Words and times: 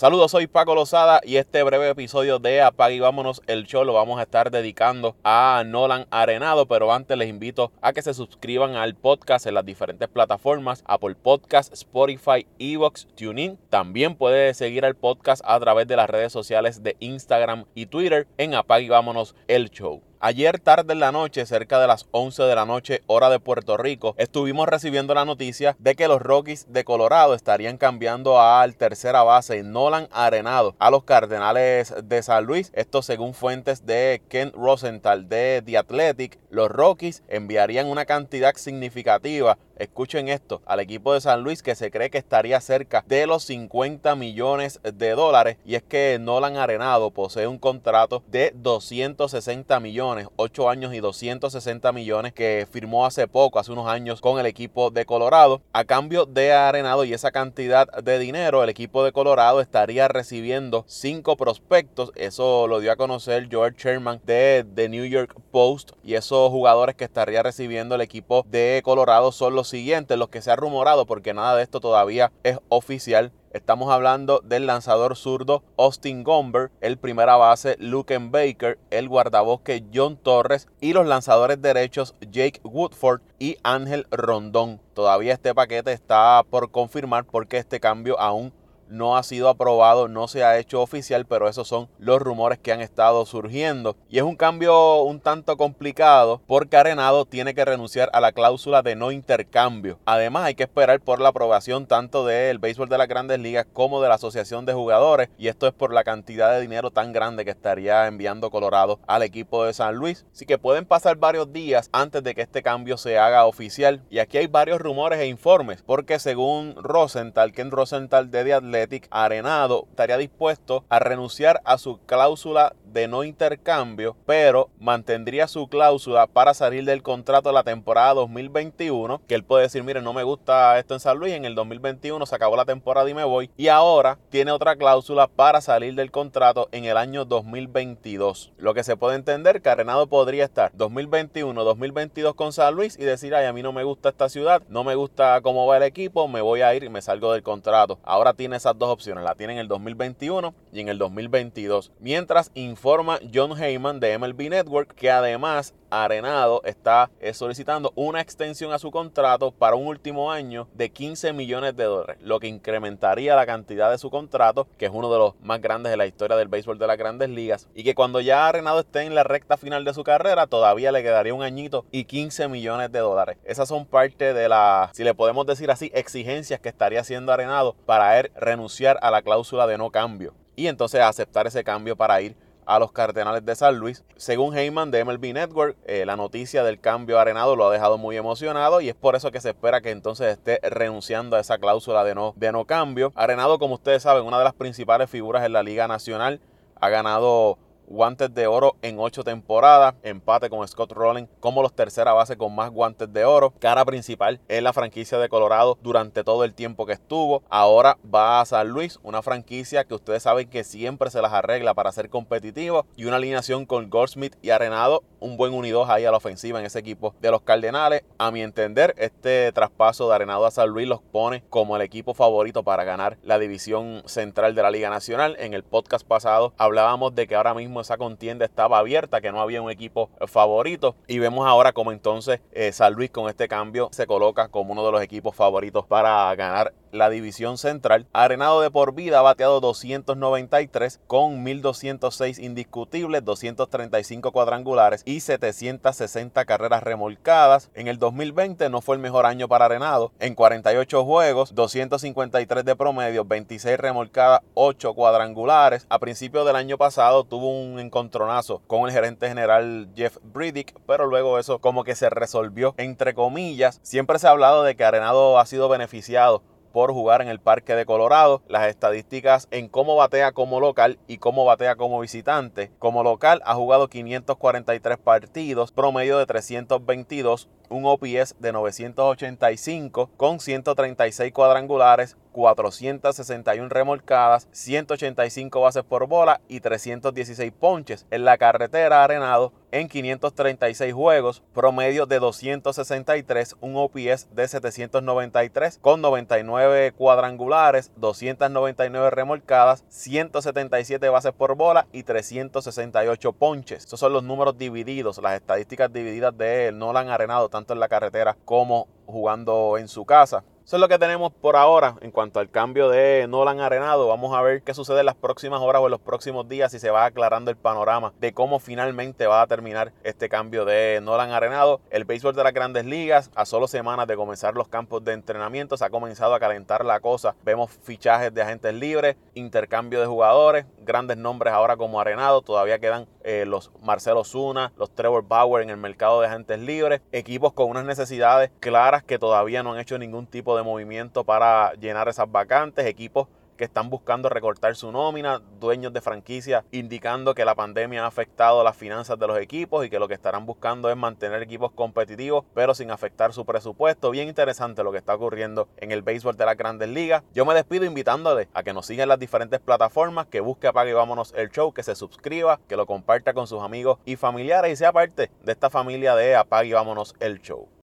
Saludos, 0.00 0.30
soy 0.30 0.46
Paco 0.46 0.74
Lozada 0.74 1.20
y 1.22 1.36
este 1.36 1.62
breve 1.62 1.90
episodio 1.90 2.38
de 2.38 2.62
Apague 2.62 2.94
y 2.94 3.00
Vámonos 3.00 3.42
el 3.46 3.66
Show 3.66 3.84
lo 3.84 3.92
vamos 3.92 4.18
a 4.18 4.22
estar 4.22 4.50
dedicando 4.50 5.14
a 5.24 5.62
Nolan 5.66 6.06
Arenado, 6.10 6.64
pero 6.64 6.90
antes 6.90 7.18
les 7.18 7.28
invito 7.28 7.70
a 7.82 7.92
que 7.92 8.00
se 8.00 8.14
suscriban 8.14 8.76
al 8.76 8.94
podcast 8.94 9.44
en 9.44 9.52
las 9.52 9.66
diferentes 9.66 10.08
plataformas, 10.08 10.82
Apple 10.86 11.16
Podcast, 11.16 11.70
Spotify, 11.74 12.46
Evox, 12.58 13.08
TuneIn. 13.14 13.58
También 13.68 14.14
puede 14.14 14.54
seguir 14.54 14.86
al 14.86 14.96
podcast 14.96 15.42
a 15.44 15.60
través 15.60 15.86
de 15.86 15.96
las 15.96 16.08
redes 16.08 16.32
sociales 16.32 16.82
de 16.82 16.96
Instagram 17.00 17.66
y 17.74 17.84
Twitter 17.84 18.26
en 18.38 18.54
Apague 18.54 18.86
y 18.86 18.88
Vámonos 18.88 19.34
el 19.48 19.68
Show. 19.68 20.00
Ayer 20.22 20.58
tarde 20.58 20.92
en 20.92 21.00
la 21.00 21.12
noche, 21.12 21.46
cerca 21.46 21.80
de 21.80 21.86
las 21.86 22.06
11 22.10 22.42
de 22.42 22.54
la 22.54 22.66
noche, 22.66 23.02
hora 23.06 23.30
de 23.30 23.40
Puerto 23.40 23.78
Rico, 23.78 24.14
estuvimos 24.18 24.68
recibiendo 24.68 25.14
la 25.14 25.24
noticia 25.24 25.76
de 25.78 25.94
que 25.94 26.08
los 26.08 26.20
Rockies 26.20 26.70
de 26.70 26.84
Colorado 26.84 27.32
estarían 27.32 27.78
cambiando 27.78 28.38
al 28.38 28.76
tercera 28.76 29.22
base 29.22 29.62
Nolan 29.62 30.08
Arenado 30.12 30.76
a 30.78 30.90
los 30.90 31.04
Cardenales 31.04 31.94
de 32.04 32.22
San 32.22 32.44
Luis. 32.44 32.70
Esto 32.74 33.00
según 33.00 33.32
fuentes 33.32 33.86
de 33.86 34.20
Ken 34.28 34.52
Rosenthal 34.52 35.26
de 35.26 35.62
The 35.64 35.78
Athletic. 35.78 36.38
Los 36.50 36.68
Rockies 36.70 37.22
enviarían 37.28 37.86
una 37.86 38.04
cantidad 38.04 38.54
significativa 38.56 39.56
escuchen 39.80 40.28
esto, 40.28 40.60
al 40.66 40.80
equipo 40.80 41.14
de 41.14 41.20
San 41.20 41.42
Luis 41.42 41.62
que 41.62 41.74
se 41.74 41.90
cree 41.90 42.10
que 42.10 42.18
estaría 42.18 42.60
cerca 42.60 43.04
de 43.08 43.26
los 43.26 43.44
50 43.44 44.14
millones 44.14 44.80
de 44.82 45.10
dólares. 45.10 45.56
Y 45.64 45.74
es 45.74 45.82
que 45.82 46.18
Nolan 46.20 46.56
Arenado 46.56 47.10
posee 47.10 47.46
un 47.46 47.58
contrato 47.58 48.22
de 48.28 48.52
260 48.54 49.80
millones, 49.80 50.28
8 50.36 50.68
años 50.68 50.94
y 50.94 51.00
260 51.00 51.92
millones 51.92 52.32
que 52.32 52.68
firmó 52.70 53.06
hace 53.06 53.26
poco, 53.26 53.58
hace 53.58 53.72
unos 53.72 53.88
años 53.88 54.20
con 54.20 54.38
el 54.38 54.46
equipo 54.46 54.90
de 54.90 55.06
Colorado. 55.06 55.62
A 55.72 55.84
cambio 55.84 56.26
de 56.26 56.52
Arenado 56.52 57.04
y 57.04 57.14
esa 57.14 57.30
cantidad 57.30 57.88
de 58.02 58.18
dinero, 58.18 58.62
el 58.62 58.68
equipo 58.68 59.04
de 59.04 59.12
Colorado 59.12 59.60
estaría 59.60 60.08
recibiendo 60.08 60.84
5 60.86 61.36
prospectos. 61.36 62.12
Eso 62.14 62.66
lo 62.66 62.80
dio 62.80 62.92
a 62.92 62.96
conocer 62.96 63.48
George 63.48 63.76
Sherman 63.78 64.20
de 64.24 64.66
The 64.74 64.88
New 64.88 65.06
York 65.06 65.34
Post. 65.50 65.92
Y 66.04 66.14
esos 66.14 66.50
jugadores 66.50 66.96
que 66.96 67.04
estaría 67.04 67.42
recibiendo 67.42 67.94
el 67.94 68.00
equipo 68.00 68.44
de 68.48 68.82
Colorado 68.84 69.32
son 69.32 69.54
los 69.54 69.69
siguientes, 69.70 70.18
los 70.18 70.28
que 70.28 70.42
se 70.42 70.50
ha 70.50 70.56
rumorado, 70.56 71.06
porque 71.06 71.32
nada 71.32 71.56
de 71.56 71.62
esto 71.62 71.80
todavía 71.80 72.32
es 72.42 72.58
oficial. 72.68 73.32
Estamos 73.52 73.90
hablando 73.90 74.40
del 74.44 74.66
lanzador 74.66 75.16
zurdo 75.16 75.64
Austin 75.76 76.22
Gomber, 76.22 76.70
el 76.80 76.98
primera 76.98 77.34
base 77.34 77.76
Luken 77.80 78.30
Baker, 78.30 78.78
el 78.90 79.08
guardabosque 79.08 79.82
John 79.92 80.16
Torres 80.16 80.68
y 80.80 80.92
los 80.92 81.04
lanzadores 81.04 81.60
derechos 81.60 82.14
Jake 82.20 82.60
Woodford 82.62 83.22
y 83.40 83.56
Ángel 83.64 84.06
Rondón. 84.12 84.80
Todavía 84.94 85.32
este 85.32 85.52
paquete 85.52 85.92
está 85.92 86.44
por 86.48 86.70
confirmar 86.70 87.24
porque 87.24 87.56
este 87.56 87.80
cambio 87.80 88.20
aún 88.20 88.52
no 88.90 89.16
ha 89.16 89.22
sido 89.22 89.48
aprobado, 89.48 90.08
no 90.08 90.28
se 90.28 90.44
ha 90.44 90.58
hecho 90.58 90.82
oficial, 90.82 91.24
pero 91.26 91.48
esos 91.48 91.68
son 91.68 91.88
los 91.98 92.20
rumores 92.20 92.58
que 92.58 92.72
han 92.72 92.80
estado 92.80 93.24
surgiendo. 93.26 93.96
Y 94.08 94.18
es 94.18 94.24
un 94.24 94.36
cambio 94.36 95.02
un 95.02 95.20
tanto 95.20 95.56
complicado 95.56 96.40
porque 96.46 96.76
Arenado 96.76 97.24
tiene 97.24 97.54
que 97.54 97.64
renunciar 97.64 98.10
a 98.12 98.20
la 98.20 98.32
cláusula 98.32 98.82
de 98.82 98.96
no 98.96 99.12
intercambio. 99.12 99.98
Además 100.04 100.44
hay 100.44 100.54
que 100.54 100.64
esperar 100.64 101.00
por 101.00 101.20
la 101.20 101.30
aprobación 101.30 101.86
tanto 101.86 102.26
del 102.26 102.58
béisbol 102.58 102.88
de 102.88 102.98
las 102.98 103.08
grandes 103.08 103.38
ligas 103.38 103.66
como 103.72 104.02
de 104.02 104.08
la 104.08 104.16
asociación 104.16 104.66
de 104.66 104.72
jugadores 104.72 105.28
y 105.38 105.48
esto 105.48 105.66
es 105.66 105.72
por 105.72 105.92
la 105.92 106.04
cantidad 106.04 106.52
de 106.52 106.60
dinero 106.60 106.90
tan 106.90 107.12
grande 107.12 107.44
que 107.44 107.50
estaría 107.50 108.06
enviando 108.06 108.50
Colorado 108.50 108.98
al 109.06 109.22
equipo 109.22 109.64
de 109.64 109.72
San 109.72 109.96
Luis. 109.96 110.26
Así 110.32 110.46
que 110.46 110.58
pueden 110.58 110.84
pasar 110.84 111.16
varios 111.16 111.52
días 111.52 111.88
antes 111.92 112.22
de 112.22 112.34
que 112.34 112.42
este 112.42 112.62
cambio 112.62 112.96
se 112.96 113.18
haga 113.18 113.46
oficial. 113.46 114.02
Y 114.10 114.18
aquí 114.18 114.38
hay 114.38 114.46
varios 114.46 114.80
rumores 114.80 115.20
e 115.20 115.26
informes 115.26 115.82
porque 115.82 116.18
según 116.18 116.74
Rosenthal, 116.76 117.52
Ken 117.52 117.70
Rosenthal 117.70 118.30
de 118.30 118.44
The 118.44 118.79
Arenado 119.10 119.86
estaría 119.90 120.16
dispuesto 120.16 120.84
a 120.88 120.98
renunciar 120.98 121.60
a 121.64 121.78
su 121.78 121.98
cláusula 122.06 122.74
de 122.92 123.08
no 123.08 123.24
intercambio, 123.24 124.16
pero 124.26 124.68
mantendría 124.78 125.46
su 125.46 125.68
cláusula 125.68 126.26
para 126.26 126.54
salir 126.54 126.84
del 126.84 127.02
contrato 127.02 127.52
la 127.52 127.62
temporada 127.62 128.14
2021, 128.14 129.22
que 129.26 129.34
él 129.34 129.44
puede 129.44 129.64
decir, 129.64 129.84
mire, 129.84 130.02
no 130.02 130.12
me 130.12 130.24
gusta 130.24 130.78
esto 130.78 130.94
en 130.94 131.00
San 131.00 131.18
Luis, 131.18 131.34
en 131.34 131.44
el 131.44 131.54
2021 131.54 132.24
se 132.26 132.34
acabó 132.34 132.56
la 132.56 132.64
temporada 132.64 133.08
y 133.08 133.14
me 133.14 133.24
voy, 133.24 133.50
y 133.56 133.68
ahora 133.68 134.18
tiene 134.30 134.50
otra 134.50 134.76
cláusula 134.76 135.28
para 135.28 135.60
salir 135.60 135.94
del 135.94 136.10
contrato 136.10 136.68
en 136.72 136.84
el 136.84 136.96
año 136.96 137.24
2022. 137.24 138.52
Lo 138.58 138.74
que 138.74 138.84
se 138.84 138.96
puede 138.96 139.16
entender 139.16 139.62
que 139.62 139.68
Arenado 139.68 140.06
podría 140.06 140.44
estar 140.44 140.72
2021, 140.74 141.62
2022 141.62 142.34
con 142.34 142.52
San 142.52 142.74
Luis 142.74 142.98
y 142.98 143.04
decir, 143.04 143.34
ay, 143.34 143.46
a 143.46 143.52
mí 143.52 143.62
no 143.62 143.72
me 143.72 143.84
gusta 143.84 144.08
esta 144.08 144.28
ciudad, 144.28 144.62
no 144.68 144.84
me 144.84 144.94
gusta 144.94 145.40
cómo 145.42 145.66
va 145.66 145.76
el 145.76 145.82
equipo, 145.84 146.28
me 146.28 146.40
voy 146.40 146.62
a 146.62 146.74
ir 146.74 146.84
y 146.84 146.88
me 146.88 147.02
salgo 147.02 147.32
del 147.32 147.42
contrato. 147.42 147.98
Ahora 148.02 148.32
tiene 148.34 148.58
esas 148.70 148.78
dos 148.78 148.90
opciones, 148.90 149.24
la 149.24 149.34
tiene 149.34 149.54
en 149.54 149.58
el 149.58 149.68
2021 149.68 150.54
y 150.72 150.80
en 150.80 150.88
el 150.88 150.98
2022. 150.98 151.90
Mientras 151.98 152.52
informa 152.54 153.18
John 153.34 153.60
Heyman 153.60 153.98
de 153.98 154.16
MLB 154.16 154.48
Network 154.48 154.94
que 154.94 155.10
además 155.10 155.74
Arenado 155.90 156.62
está 156.64 157.10
eh, 157.20 157.34
solicitando 157.34 157.92
una 157.96 158.20
extensión 158.20 158.72
a 158.72 158.78
su 158.78 158.90
contrato 158.90 159.50
para 159.50 159.76
un 159.76 159.86
último 159.86 160.30
año 160.30 160.68
de 160.74 160.90
15 160.90 161.32
millones 161.32 161.76
de 161.76 161.84
dólares, 161.84 162.18
lo 162.22 162.40
que 162.40 162.46
incrementaría 162.46 163.34
la 163.36 163.46
cantidad 163.46 163.90
de 163.90 163.98
su 163.98 164.10
contrato, 164.10 164.68
que 164.78 164.86
es 164.86 164.92
uno 164.94 165.12
de 165.12 165.18
los 165.18 165.34
más 165.42 165.60
grandes 165.60 165.90
de 165.90 165.96
la 165.96 166.06
historia 166.06 166.36
del 166.36 166.48
béisbol 166.48 166.78
de 166.78 166.86
las 166.86 166.98
grandes 166.98 167.28
ligas, 167.28 167.68
y 167.74 167.84
que 167.84 167.94
cuando 167.94 168.20
ya 168.20 168.48
Arenado 168.48 168.80
esté 168.80 169.02
en 169.02 169.14
la 169.14 169.24
recta 169.24 169.56
final 169.56 169.84
de 169.84 169.94
su 169.94 170.04
carrera, 170.04 170.46
todavía 170.46 170.92
le 170.92 171.02
quedaría 171.02 171.34
un 171.34 171.42
añito 171.42 171.84
y 171.90 172.04
15 172.04 172.48
millones 172.48 172.92
de 172.92 173.00
dólares. 173.00 173.38
Esas 173.44 173.68
son 173.68 173.86
parte 173.86 174.32
de 174.32 174.48
las, 174.48 174.96
si 174.96 175.04
le 175.04 175.14
podemos 175.14 175.46
decir 175.46 175.70
así, 175.70 175.90
exigencias 175.94 176.60
que 176.60 176.68
estaría 176.68 177.00
haciendo 177.00 177.32
Arenado 177.32 177.74
para 177.86 178.18
él 178.18 178.30
renunciar 178.36 178.98
a 179.02 179.10
la 179.10 179.22
cláusula 179.22 179.66
de 179.66 179.78
no 179.78 179.90
cambio 179.90 180.34
y 180.56 180.66
entonces 180.66 181.00
aceptar 181.00 181.46
ese 181.46 181.64
cambio 181.64 181.96
para 181.96 182.20
ir 182.20 182.36
a 182.66 182.78
los 182.78 182.92
Cardenales 182.92 183.44
de 183.44 183.54
San 183.54 183.78
Luis. 183.78 184.04
Según 184.16 184.56
Heyman 184.56 184.90
de 184.90 185.04
MLB 185.04 185.32
Network, 185.34 185.76
eh, 185.86 186.04
la 186.06 186.16
noticia 186.16 186.64
del 186.64 186.80
cambio 186.80 187.18
arenado 187.18 187.56
lo 187.56 187.66
ha 187.66 187.72
dejado 187.72 187.98
muy 187.98 188.16
emocionado 188.16 188.80
y 188.80 188.88
es 188.88 188.94
por 188.94 189.16
eso 189.16 189.30
que 189.30 189.40
se 189.40 189.50
espera 189.50 189.80
que 189.80 189.90
entonces 189.90 190.28
esté 190.28 190.60
renunciando 190.68 191.36
a 191.36 191.40
esa 191.40 191.58
cláusula 191.58 192.04
de 192.04 192.14
no, 192.14 192.34
de 192.36 192.52
no 192.52 192.64
cambio. 192.64 193.12
Arenado, 193.14 193.58
como 193.58 193.74
ustedes 193.74 194.02
saben, 194.02 194.24
una 194.24 194.38
de 194.38 194.44
las 194.44 194.54
principales 194.54 195.10
figuras 195.10 195.44
en 195.44 195.52
la 195.52 195.62
Liga 195.62 195.88
Nacional, 195.88 196.40
ha 196.80 196.88
ganado 196.88 197.58
guantes 197.90 198.32
de 198.32 198.46
oro 198.46 198.76
en 198.82 199.00
ocho 199.00 199.24
temporadas, 199.24 199.96
empate 200.04 200.48
con 200.48 200.66
Scott 200.66 200.92
Rowland 200.92 201.28
como 201.40 201.60
los 201.60 201.74
tercera 201.74 202.12
base 202.12 202.36
con 202.36 202.54
más 202.54 202.70
guantes 202.70 203.12
de 203.12 203.24
oro, 203.24 203.52
cara 203.58 203.84
principal 203.84 204.40
en 204.48 204.64
la 204.64 204.72
franquicia 204.72 205.18
de 205.18 205.28
Colorado 205.28 205.76
durante 205.82 206.22
todo 206.22 206.44
el 206.44 206.54
tiempo 206.54 206.86
que 206.86 206.92
estuvo. 206.92 207.42
Ahora 207.50 207.98
va 208.02 208.40
a 208.40 208.44
San 208.46 208.68
Luis, 208.68 209.00
una 209.02 209.22
franquicia 209.22 209.84
que 209.84 209.94
ustedes 209.94 210.22
saben 210.22 210.48
que 210.48 210.62
siempre 210.62 211.10
se 211.10 211.20
las 211.20 211.32
arregla 211.32 211.74
para 211.74 211.90
ser 211.90 212.10
competitivo 212.10 212.86
y 212.96 213.06
una 213.06 213.16
alineación 213.16 213.66
con 213.66 213.90
Goldsmith 213.90 214.36
y 214.40 214.50
Arenado, 214.50 215.02
un 215.18 215.36
buen 215.36 215.52
unidos 215.52 215.90
ahí 215.90 216.04
a 216.04 216.12
la 216.12 216.18
ofensiva 216.18 216.60
en 216.60 216.66
ese 216.66 216.78
equipo 216.78 217.14
de 217.20 217.32
los 217.32 217.42
Cardenales. 217.42 218.04
A 218.18 218.30
mi 218.30 218.42
entender, 218.42 218.94
este 218.98 219.50
traspaso 219.50 220.08
de 220.08 220.14
Arenado 220.14 220.46
a 220.46 220.52
San 220.52 220.68
Luis 220.68 220.86
los 220.86 221.02
pone 221.02 221.42
como 221.50 221.74
el 221.74 221.82
equipo 221.82 222.14
favorito 222.14 222.62
para 222.62 222.84
ganar 222.84 223.18
la 223.24 223.40
división 223.40 224.02
central 224.06 224.54
de 224.54 224.62
la 224.62 224.70
Liga 224.70 224.90
Nacional. 224.90 225.36
En 225.40 225.54
el 225.54 225.64
podcast 225.64 226.06
pasado 226.06 226.52
hablábamos 226.56 227.16
de 227.16 227.26
que 227.26 227.34
ahora 227.34 227.52
mismo 227.52 227.79
esa 227.80 227.96
contienda 227.96 228.44
estaba 228.44 228.78
abierta, 228.78 229.20
que 229.20 229.32
no 229.32 229.40
había 229.40 229.62
un 229.62 229.70
equipo 229.70 230.10
favorito. 230.26 230.96
Y 231.06 231.18
vemos 231.18 231.46
ahora 231.46 231.72
como 231.72 231.92
entonces 231.92 232.40
eh, 232.52 232.72
San 232.72 232.94
Luis 232.94 233.10
con 233.10 233.28
este 233.28 233.48
cambio 233.48 233.88
se 233.92 234.06
coloca 234.06 234.48
como 234.48 234.72
uno 234.72 234.84
de 234.84 234.92
los 234.92 235.02
equipos 235.02 235.34
favoritos 235.34 235.86
para 235.86 236.34
ganar 236.34 236.72
la 236.92 237.10
división 237.10 237.58
central. 237.58 238.06
Arenado 238.12 238.60
de 238.60 238.70
por 238.70 238.94
vida 238.94 239.18
ha 239.18 239.22
bateado 239.22 239.60
293 239.60 241.00
con 241.06 241.42
1206 241.42 242.38
indiscutibles, 242.38 243.24
235 243.24 244.32
cuadrangulares 244.32 245.02
y 245.04 245.20
760 245.20 246.44
carreras 246.44 246.82
remolcadas. 246.82 247.70
En 247.74 247.88
el 247.88 247.98
2020 247.98 248.68
no 248.70 248.80
fue 248.80 248.96
el 248.96 249.02
mejor 249.02 249.26
año 249.26 249.48
para 249.48 249.66
Arenado. 249.66 250.12
En 250.18 250.34
48 250.34 251.04
juegos, 251.04 251.54
253 251.54 252.64
de 252.64 252.76
promedio, 252.76 253.24
26 253.24 253.78
remolcadas, 253.78 254.40
8 254.54 254.94
cuadrangulares. 254.94 255.86
A 255.88 255.98
principios 255.98 256.46
del 256.46 256.56
año 256.56 256.78
pasado 256.78 257.24
tuvo 257.24 257.48
un 257.48 257.78
encontronazo 257.78 258.62
con 258.66 258.86
el 258.86 258.92
gerente 258.92 259.28
general 259.28 259.88
Jeff 259.94 260.18
Briddick, 260.22 260.74
pero 260.86 261.06
luego 261.06 261.38
eso 261.38 261.58
como 261.58 261.84
que 261.84 261.94
se 261.94 262.10
resolvió 262.10 262.74
entre 262.76 263.14
comillas. 263.14 263.80
Siempre 263.82 264.18
se 264.18 264.26
ha 264.26 264.30
hablado 264.30 264.62
de 264.62 264.76
que 264.76 264.84
Arenado 264.84 265.38
ha 265.38 265.46
sido 265.46 265.68
beneficiado 265.68 266.42
por 266.72 266.92
jugar 266.92 267.22
en 267.22 267.28
el 267.28 267.40
Parque 267.40 267.74
de 267.74 267.86
Colorado. 267.86 268.42
Las 268.48 268.68
estadísticas 268.68 269.48
en 269.50 269.68
cómo 269.68 269.96
batea 269.96 270.32
como 270.32 270.60
local 270.60 270.98
y 271.06 271.18
cómo 271.18 271.44
batea 271.44 271.76
como 271.76 272.00
visitante. 272.00 272.70
Como 272.78 273.02
local 273.02 273.42
ha 273.44 273.54
jugado 273.54 273.88
543 273.88 274.98
partidos, 274.98 275.72
promedio 275.72 276.18
de 276.18 276.26
322 276.26 277.48
un 277.70 277.86
OPS 277.86 278.36
de 278.38 278.52
985 278.52 280.10
con 280.16 280.40
136 280.40 281.32
cuadrangulares, 281.32 282.16
461 282.32 283.68
remolcadas, 283.68 284.48
185 284.52 285.60
bases 285.60 285.84
por 285.84 286.06
bola 286.06 286.40
y 286.48 286.60
316 286.60 287.52
ponches. 287.52 288.06
En 288.10 288.24
la 288.24 288.38
carretera 288.38 289.04
Arenado 289.04 289.52
en 289.72 289.88
536 289.88 290.92
juegos, 290.92 291.42
promedio 291.54 292.06
de 292.06 292.18
263, 292.18 293.56
un 293.60 293.76
OPS 293.76 294.28
de 294.34 294.48
793 294.48 295.78
con 295.80 296.00
99 296.00 296.92
cuadrangulares, 296.92 297.92
299 297.96 299.10
remolcadas, 299.10 299.84
177 299.88 301.08
bases 301.08 301.32
por 301.32 301.54
bola 301.54 301.86
y 301.92 302.02
368 302.02 303.32
ponches. 303.32 303.84
Esos 303.84 304.00
son 304.00 304.12
los 304.12 304.24
números 304.24 304.58
divididos, 304.58 305.18
las 305.18 305.34
estadísticas 305.34 305.92
divididas 305.92 306.36
de 306.36 306.72
Nolan 306.72 307.08
Arenado, 307.08 307.48
tanto 307.60 307.74
en 307.74 307.80
la 307.80 307.88
carretera 307.88 308.38
como 308.46 308.88
jugando 309.04 309.76
en 309.76 309.86
su 309.86 310.06
casa. 310.06 310.44
Eso 310.64 310.76
es 310.76 310.80
lo 310.80 310.88
que 310.88 311.00
tenemos 311.00 311.32
por 311.32 311.56
ahora 311.56 311.96
en 312.00 312.12
cuanto 312.12 312.38
al 312.38 312.48
cambio 312.48 312.88
de 312.88 313.26
Nolan 313.28 313.58
Arenado. 313.58 314.06
Vamos 314.06 314.36
a 314.36 314.40
ver 314.40 314.62
qué 314.62 314.72
sucede 314.72 315.00
en 315.00 315.06
las 315.06 315.16
próximas 315.16 315.60
horas 315.60 315.82
o 315.82 315.86
en 315.86 315.90
los 315.90 316.00
próximos 316.00 316.48
días 316.48 316.70
si 316.70 316.78
se 316.78 316.90
va 316.90 317.06
aclarando 317.06 317.50
el 317.50 317.56
panorama 317.56 318.12
de 318.20 318.32
cómo 318.32 318.60
finalmente 318.60 319.26
va 319.26 319.42
a 319.42 319.48
terminar 319.48 319.92
este 320.04 320.28
cambio 320.28 320.64
de 320.64 321.00
Nolan 321.02 321.32
Arenado. 321.32 321.80
El 321.90 322.04
béisbol 322.04 322.36
de 322.36 322.44
las 322.44 322.54
grandes 322.54 322.84
ligas, 322.84 323.32
a 323.34 323.46
solo 323.46 323.66
semanas 323.66 324.06
de 324.06 324.14
comenzar 324.14 324.54
los 324.54 324.68
campos 324.68 325.02
de 325.02 325.12
entrenamiento, 325.12 325.76
se 325.76 325.84
ha 325.84 325.90
comenzado 325.90 326.34
a 326.34 326.40
calentar 326.40 326.84
la 326.84 327.00
cosa. 327.00 327.34
Vemos 327.42 327.72
fichajes 327.82 328.32
de 328.32 328.40
agentes 328.40 328.72
libres, 328.72 329.16
intercambio 329.34 330.00
de 330.00 330.06
jugadores, 330.06 330.66
grandes 330.82 331.16
nombres 331.16 331.52
ahora 331.52 331.76
como 331.76 332.00
Arenado. 332.00 332.42
Todavía 332.42 332.78
quedan 332.78 333.08
eh, 333.24 333.44
los 333.46 333.70
Marcelo 333.82 334.24
Zuna, 334.24 334.72
los 334.76 334.90
Trevor 334.94 335.26
Bauer 335.26 335.62
en 335.62 335.70
el 335.70 335.76
mercado 335.76 336.20
de 336.20 336.26
agentes 336.28 336.58
libres. 336.58 337.00
Equipos 337.12 337.52
con 337.52 337.70
unas 337.70 337.84
necesidades 337.84 338.50
claras 338.60 339.02
que 339.02 339.18
todavía 339.18 339.62
no 339.62 339.72
han 339.72 339.80
hecho 339.80 339.98
ningún 339.98 340.26
tipo 340.26 340.56
de 340.56 340.62
movimiento 340.62 341.24
para 341.24 341.74
llenar 341.74 342.08
esas 342.08 342.30
vacantes, 342.30 342.86
equipos 342.86 343.28
que 343.60 343.66
están 343.66 343.90
buscando 343.90 344.30
recortar 344.30 344.74
su 344.74 344.90
nómina, 344.90 345.42
dueños 345.60 345.92
de 345.92 346.00
franquicia 346.00 346.64
indicando 346.70 347.34
que 347.34 347.44
la 347.44 347.54
pandemia 347.54 348.04
ha 348.04 348.06
afectado 348.06 348.64
las 348.64 348.74
finanzas 348.74 349.18
de 349.18 349.26
los 349.26 349.38
equipos 349.38 349.84
y 349.84 349.90
que 349.90 349.98
lo 349.98 350.08
que 350.08 350.14
estarán 350.14 350.46
buscando 350.46 350.88
es 350.88 350.96
mantener 350.96 351.42
equipos 351.42 351.70
competitivos 351.70 352.46
pero 352.54 352.74
sin 352.74 352.90
afectar 352.90 353.34
su 353.34 353.44
presupuesto. 353.44 354.10
Bien 354.12 354.28
interesante 354.28 354.82
lo 354.82 354.92
que 354.92 354.96
está 354.96 355.14
ocurriendo 355.14 355.68
en 355.76 355.92
el 355.92 356.00
béisbol 356.00 356.38
de 356.38 356.46
las 356.46 356.56
grandes 356.56 356.88
ligas. 356.88 357.22
Yo 357.34 357.44
me 357.44 357.52
despido 357.52 357.84
invitándole 357.84 358.48
a 358.54 358.62
que 358.62 358.72
nos 358.72 358.86
siga 358.86 359.02
en 359.02 359.10
las 359.10 359.18
diferentes 359.18 359.60
plataformas, 359.60 360.24
que 360.24 360.40
busque 360.40 360.66
Apague 360.66 360.92
y 360.92 360.94
Vámonos 360.94 361.34
el 361.36 361.50
Show, 361.50 361.74
que 361.74 361.82
se 361.82 361.94
suscriba, 361.94 362.60
que 362.66 362.76
lo 362.76 362.86
comparta 362.86 363.34
con 363.34 363.46
sus 363.46 363.60
amigos 363.60 363.98
y 364.06 364.16
familiares 364.16 364.72
y 364.72 364.76
sea 364.76 364.90
parte 364.90 365.30
de 365.42 365.52
esta 365.52 365.68
familia 365.68 366.14
de 366.14 366.34
Apague 366.34 366.70
y 366.70 366.72
Vámonos 366.72 367.14
el 367.20 367.42
Show. 367.42 367.68